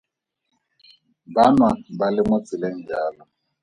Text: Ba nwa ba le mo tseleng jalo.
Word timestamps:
Ba 1.33 1.43
nwa 1.53 1.69
ba 1.97 2.07
le 2.15 2.21
mo 2.29 2.37
tseleng 2.45 2.79
jalo. 2.87 3.21